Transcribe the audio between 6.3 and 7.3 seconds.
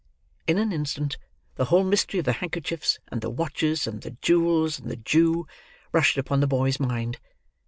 the boy's mind.